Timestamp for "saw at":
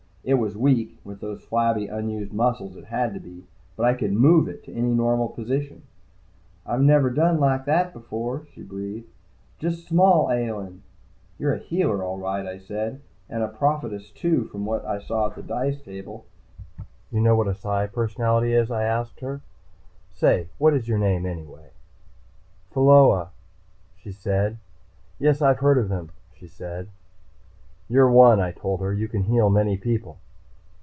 14.99-15.33